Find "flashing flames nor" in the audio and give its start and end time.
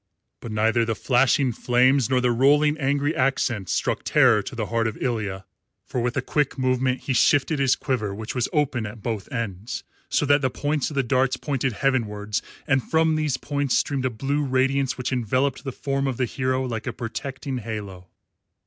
0.95-2.19